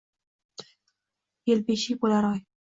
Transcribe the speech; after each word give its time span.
yelbeshik 1.53 2.03
boʼlar 2.03 2.31
oy. 2.35 2.45